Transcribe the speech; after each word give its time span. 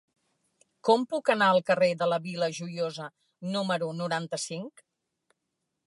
Com 0.87 1.03
puc 1.11 1.29
anar 1.33 1.49
al 1.55 1.61
carrer 1.67 1.89
de 1.99 2.07
la 2.13 2.19
Vila 2.25 2.49
Joiosa 2.61 3.07
número 3.53 3.93
noranta-cinc? 4.03 4.87